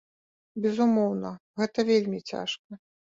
[0.61, 1.29] Безумоўна,
[1.63, 2.79] гэта вельмі цяжка.